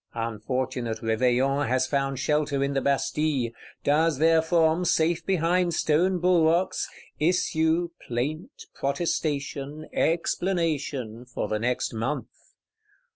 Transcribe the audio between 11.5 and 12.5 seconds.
next month.